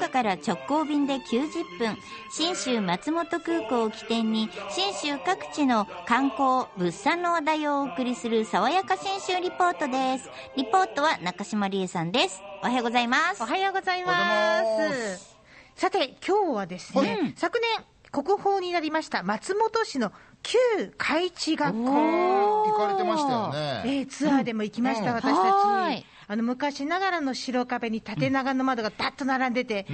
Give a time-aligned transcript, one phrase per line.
[0.00, 1.98] 岡から直行便で90分、
[2.32, 10.30] 新州松本空港を起点に、新州各地の観光、物産の話題をお送りする、爽やか新州リポートです。
[10.56, 12.42] リポートは中島理恵さんです。
[12.62, 13.46] おはようございますお。
[13.46, 14.62] はようございま
[14.94, 15.36] す。
[15.76, 20.58] さて、今日はですね、はい昨年、国宝になりました松本市の旧
[20.96, 22.64] 海地学校。
[22.64, 23.52] 行かれてましたよ
[23.84, 24.00] えね。
[24.02, 26.06] ーツアーでも行きました、うん私たはいち。
[26.30, 29.84] あの昔ながらの白壁に縦長の窓がダッと並んでて、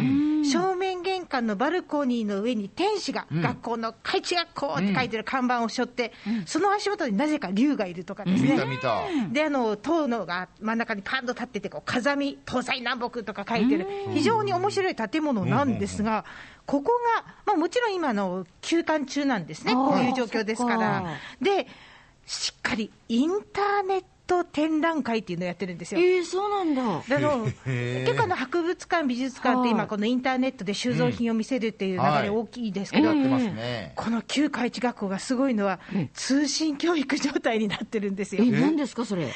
[0.45, 3.41] 正面玄関のバルコニーの上に天使が、うん。
[3.41, 6.13] 学校の海地学校って書いてる看板を背負って、
[6.45, 8.51] その足元になぜか竜がいるとかですね。
[8.51, 9.01] 見た見た。
[9.33, 16.27] で、あの、塔のが真ん中にパンと立ってて、こう、風見、東西南北とか書いてる、非常に面白い建物なんですが、
[16.67, 20.77] ここが、まあもちろん今の休館中なんですね、こういう状況ですから。
[20.77, 21.05] か。
[21.41, 21.67] で、
[22.27, 26.01] しっかりインターネット展覧会っていうのをやってるんですよ。
[26.01, 27.03] えー、そうなんだ。
[27.09, 33.93] であの結構あの博物館、美術館って今、このインターネットで収蔵品を見せるっていう流れ大きいですけど、やってますね。
[33.95, 35.81] この旧海地学校がすごいのは、
[36.15, 38.51] 通信教育状態になってるんですよえ、。
[38.51, 39.29] 何ですか、それ？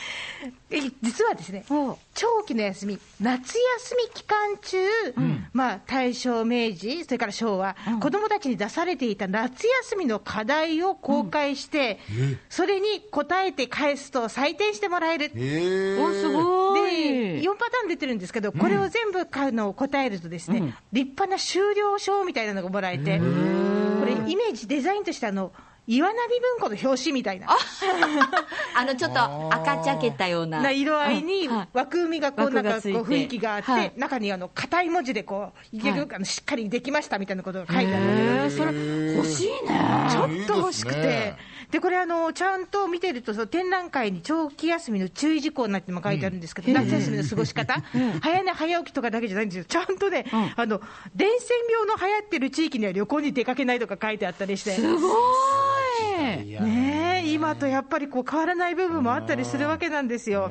[0.72, 4.76] え実はですね、は長期の休み、夏休み期間中、
[5.52, 11.98] まあ、大正、明治、それから昭和、子どもたちに出されていた夏休みの課題を公開して、
[12.48, 15.26] それに答えて返すと採点してもらえる。
[15.26, 15.98] へえ。
[16.00, 17.42] お、すごでい。
[17.42, 23.24] 4パターン出てるんですけど、これを全部あの答えるとですね、うん立派な修了証みたいなのがもらえて、こ
[24.06, 25.52] れ、イメージ、デザインとしてあの、
[25.90, 27.48] 岩波文庫の表紙みたいな。
[28.76, 30.62] あの、ちょっと赤茶けたような。
[30.62, 33.92] な色合いに枠組みがこうなんかこう雰囲気があって、はい。
[33.96, 36.08] 中にあの硬い文字でこう、いけるはい。
[36.14, 39.80] あのしっかりできましたみたいなことが書いてあるそれ、欲しいね。
[40.10, 41.00] ちょっと欲しくて。
[41.00, 47.82] いいでこれあの、ちゃんと見てると、その展覧会に長期休みの注意事項になっても書いてあるんですけど、夏休みの過ごし方、
[48.20, 50.52] 早寝早起きとかだけじゃないんですよ、ちゃんとね、うん。
[50.56, 50.80] あの
[51.14, 54.72] 伝染病の流行ってる地域には旅行に出かけないとか書いてあったりして。
[54.72, 55.79] すごい。
[56.00, 60.50] ねえ今とやっぱりこう変わらない部分もあったりするわけなんですよ。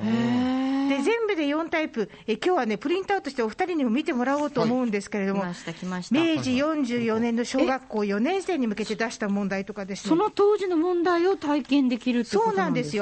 [0.90, 6.16] で全部で4タイプえ、今日はね、プリントアウトしてお二人にも見てもらおうと思うんですけれども、来ました、来ました。
[6.16, 13.02] 明治44年の小学校4年生に向けて出した問題とかですねそ、の当時の問題を体験できるってことなんですね。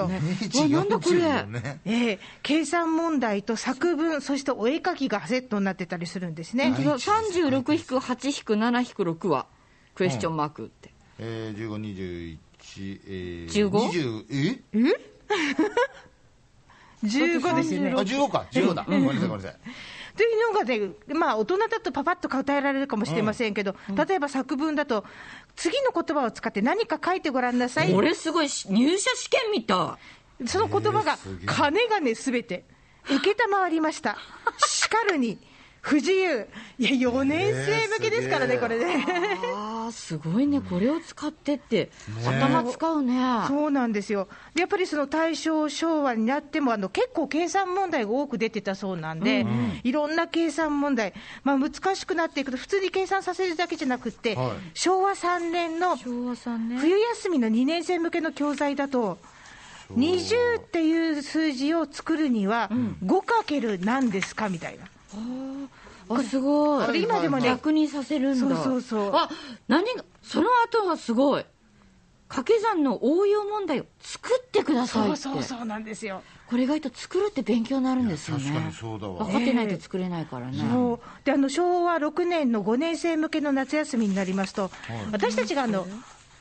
[0.51, 1.19] そうなんだこれ。
[1.19, 1.79] 44年。
[1.85, 6.75] ええ計算問題と作文、そしてお絵描きがセットになってたりするんですね。
[6.77, 9.45] 36-8-7-6は、
[9.95, 10.96] クエスチョンマークって。
[11.19, 12.37] えー、15、
[12.75, 15.17] 21、えー、15 20え？
[17.03, 17.91] 15ですよね。
[17.91, 18.45] あ、15か。
[18.51, 18.83] 15だ。
[18.83, 19.55] ごめんなさい、ごめんなさい。
[20.15, 23.75] というのがね、まあ、大人だとパパッと答えられるかもしれませんけど、
[24.07, 25.05] 例えば作文だと、
[25.55, 27.93] 次の言葉を使って何か書いてごらんなさい。
[27.93, 29.99] これすごいし、入社試験みた
[30.47, 32.65] その言葉が金がね、すべて、
[33.09, 34.17] 受けたまわりました。
[34.57, 35.37] しかるに、
[35.81, 36.47] 不自由。
[36.79, 39.05] いや、4年生向けですからね、えーこれね。
[39.91, 40.61] すごいね。
[40.61, 41.91] これを使ってって、
[42.25, 43.15] 頭使うね。
[43.47, 44.27] そうなんですよ。
[44.53, 49.45] でやっぱりその大正、昭和になっても、あの結構計算問題が多く出てたそうなんで、
[49.83, 55.97] いろんな計算問題、まあ、難しくなっていくと、普通に計算させるだけじゃなくって、はい昭和3年の。
[56.79, 59.17] 冬休みの2年生向けの教材だと、
[59.95, 62.69] 20っていう数字を作るには、
[63.03, 64.85] 5かける何ですかみたいな。
[66.09, 66.85] あ、すごい。
[66.85, 68.55] これ今でもね逆にさせるんだ。
[68.55, 69.29] そうそうそうあ、
[69.67, 71.45] 何が、その後はすごい。
[72.27, 75.17] 掛け算の応用問題を作ってくださいって。
[75.17, 76.21] そうそうそうなんですよ。
[76.45, 78.43] これ意外と作るって勉強になるんですよね。
[78.49, 80.57] 確かにそうだわ分かってないと作れないからね。
[80.69, 84.71] そうであの昭和6年の5年生向けの夏休みになりますと、
[85.11, 85.87] 私たちがあの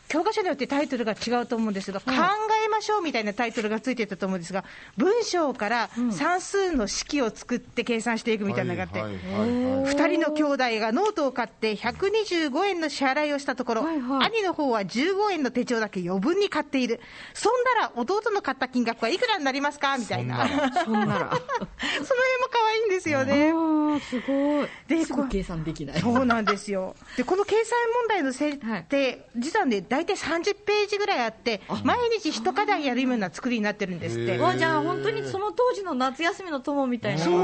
[0.08, 4.64] 教科書によってタイトルが違うと思うんですけど、考えましょうみたいなタイトルがついてたと思うんですが、
[4.96, 9.00] 文章から算数の式を作って計算していくみたいなのがあって。
[9.00, 17.00] はいはいはいはい2人の兄弟がノートを買って125円の支払いをしたところ、はいはい兄の方は15円の手帳だけ余分に買っている、
[17.34, 21.30] そんなら弟の買った金額はいくらになりますかみたいな、その辺もそんなら。
[22.56, 23.52] 可愛いんですよね。
[24.00, 24.68] すごい。
[24.88, 26.00] ですぐ計算できない。
[26.00, 26.96] そうなんですよ。
[27.16, 28.58] で、この計算問題の設
[28.88, 37.34] 定、実はね、大体30ページぐらいあって、毎日一課題やるような作りになってるんですってじゃあ本当にその当時の夏休みの友みたいなそう。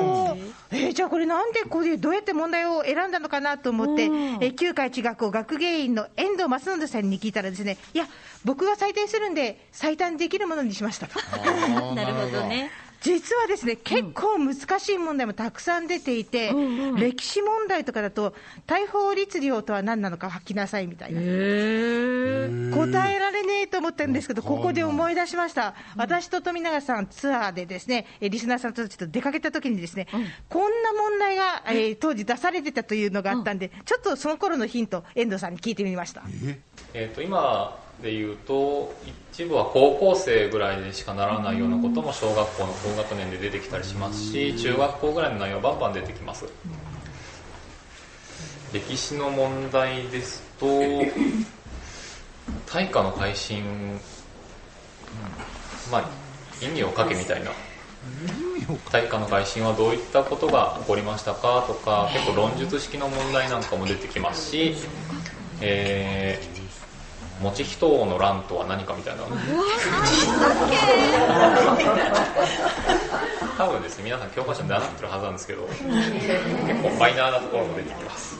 [0.70, 8.06] えーじゃあこれなんでこれどうやって問題を選んだのかなと思って、えうんー旧海地学校学芸員の遠藤正則さんに聞いたらですね、いや、
[8.44, 11.18] 僕が採点するんで、最短できるものにしましたと。
[11.94, 12.70] なるほどね。
[13.02, 16.52] 実はですね、結構難しい問題もたくさん出ていて、
[16.96, 18.34] 歴史問題とかだと、
[18.66, 21.20] 大法律令とは何なのか書きなさいみたいな。
[21.20, 25.74] 答えられねえと思ったんですけど、ここで思い出しました。
[25.96, 30.06] 私と富永さんツアーでですね、えリスナーさんとちょっと出かけた時にですね、
[30.48, 36.22] こんな問題が、えー当時出されてたというのがあったんで、ちょっとその頃のヒント、遠藤さんに聞いてみました。
[36.94, 38.92] えー、と今で言うと
[39.32, 46.46] 一部は高校生ぐらいでしかならないようなことも小学校の高学年で出てきたりしますし中学校ぐらいの内容バンバン出てきます。
[48.72, 50.66] 歴史の問題ですと
[52.66, 53.62] 大化の改新
[55.90, 56.10] まあ
[56.64, 57.50] 意味をかけみたいな。
[58.90, 64.74] 大化の改新はどういったことが起こりましたかとか結構論述式の問題なんかも出てきますし
[65.64, 66.51] えー、
[67.42, 69.24] 持ち人王の乱とは何かみたいな。
[73.58, 75.82] 多分ですね皆さん教科書に習ってるはずなんですけど結
[76.82, 78.36] 構マイナーなところも出てきます。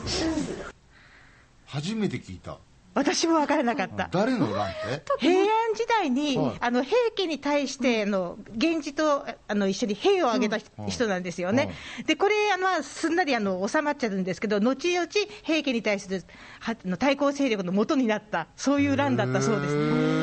[1.67, 2.57] 初めて聞いた。
[2.93, 4.09] 私も分からなかった。
[4.11, 5.03] 誰の乱って？
[5.19, 6.55] 平安時代に、はい。
[6.59, 10.57] あの平家に対してあの源氏とあの一緒に兵を挙げた
[10.87, 11.09] 人,、うん。
[11.09, 11.73] なんですよね、
[12.05, 15.07] でこれあの、まあすんなりあの収まっちゃうんですけど、後々、
[15.43, 16.23] 平家に対する
[16.59, 20.22] はあの対抗勢力の元になった、そういう乱だったそうです。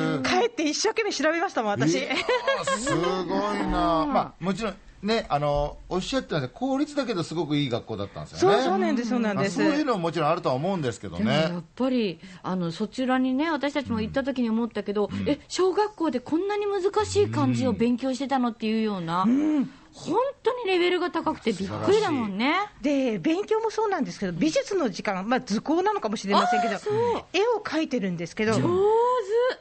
[0.61, 1.99] 帰って一生懸命調べましたもん、私。
[1.99, 8.57] えーすごいな、 まあ、もちろんねあのおっしゃってました公立だけどすごくいい学校だったんですよね。
[8.57, 9.63] そうそうなんです、そうなんです。
[9.63, 19.27] あそういうのももちろんあるとは思うんですけどでもやねっぱりあのそちらにね私たちも行った時に思ったけど、え小学校でこんなに難しい漢字を勉強してたのっていうような、
[19.93, 22.55] 本当にレベルが高くてびっくりだもんね。
[22.81, 26.75] で勉強もそうなんですけど、美術の時間、まあ、図工なのかもしれませんけど、
[27.33, 28.69] 絵を描いてるんですけど、上手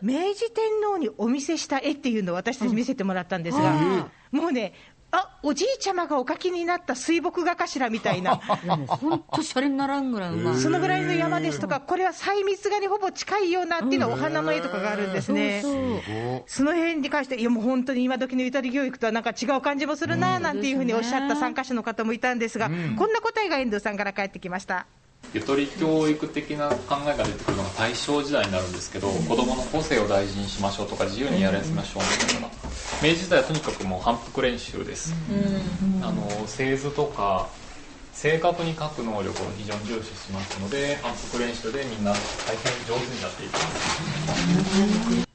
[0.01, 4.73] 明治天皇にお見せした絵っていうのを私たち見せてもらったんですが、もうね、
[5.11, 10.55] あおじいちゃまがお描きになった水墨画かしらみたいな、本当シャレにならんぐらいうまい。
[10.55, 15.61] そのぐらいの山ですとか、これは細密画にほぼ近いようなっていうのはお花の絵とかがあるんですね。
[15.63, 24.85] そうそうおその辺に関して、いやもう本当に今時のゆとり教育とはなんか違う感じもするななんていうふうにおっしゃった参加者の方もいたんですが、こんな答えが遠藤さんから返ってきました。
[25.33, 32.49] ゆとり教育的な考えが出てくるのが大正時代になるんですけど子供の個性を大事にしましょうとか自由にやらせましょうみたいな。
[33.01, 35.13] 明治時代はとにかくもう反復練習です、
[36.01, 37.47] あの製図とか
[38.11, 43.69] 正確に書く能力を非常に重視しますので反復練習でみんな大変上手になっていきま
[45.23, 45.28] す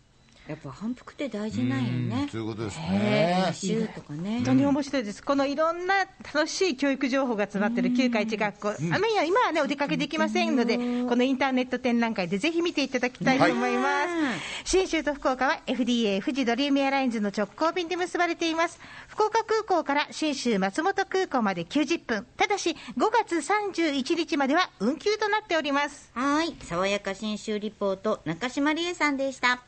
[0.48, 2.28] やっぱ反復って大事なんよね。
[2.30, 4.44] そういうことですへねえ、週とかね本。
[4.44, 14.04] 当に面白いです、このいろんな楽しい教育情報が詰まってる9回1学校、あまり今はね、お出かけできませんので、このインターネット展覧会でぜひ見ていただきたいと思いま
[14.64, 14.70] す。
[14.70, 18.78] 信州と福岡は FDA 富士ドリームエアラインズの直行便で結ばれています。
[19.08, 26.10] 福岡空港から信州松本空港まで90分、ただし5月31日までは運休となっております。
[26.14, 26.54] はい。
[26.62, 29.62] 爽やか新州リポート、中島理恵さんでした。